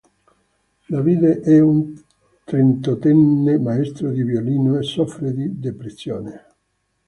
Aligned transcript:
Davide 0.89 1.41
è 1.41 1.59
un 1.59 1.93
trentottenne 2.43 3.59
maestro 3.59 4.09
di 4.09 4.23
violino 4.23 4.79
e 4.79 4.81
soffre 4.81 5.31
di 5.31 5.59
depressione. 5.59 6.47